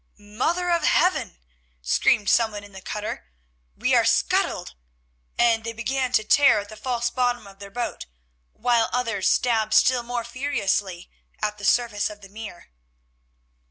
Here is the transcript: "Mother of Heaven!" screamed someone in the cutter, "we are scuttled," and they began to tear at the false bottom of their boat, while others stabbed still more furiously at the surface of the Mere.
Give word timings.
"Mother 0.17 0.71
of 0.71 0.83
Heaven!" 0.83 1.37
screamed 1.83 2.27
someone 2.27 2.63
in 2.63 2.71
the 2.71 2.81
cutter, 2.81 3.27
"we 3.77 3.93
are 3.93 4.03
scuttled," 4.03 4.73
and 5.37 5.63
they 5.63 5.73
began 5.73 6.11
to 6.13 6.23
tear 6.23 6.61
at 6.61 6.69
the 6.69 6.75
false 6.75 7.11
bottom 7.11 7.45
of 7.45 7.59
their 7.59 7.69
boat, 7.69 8.07
while 8.53 8.89
others 8.91 9.29
stabbed 9.29 9.75
still 9.75 10.01
more 10.01 10.23
furiously 10.23 11.11
at 11.39 11.59
the 11.59 11.65
surface 11.65 12.09
of 12.09 12.21
the 12.21 12.29
Mere. 12.29 12.71